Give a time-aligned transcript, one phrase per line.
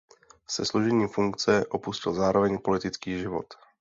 [0.49, 3.45] Se složením funkce opustil zároveň politický život.